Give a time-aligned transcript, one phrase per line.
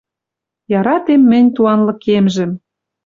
[0.79, 2.51] Яратем мӹнь туан лыкемжӹм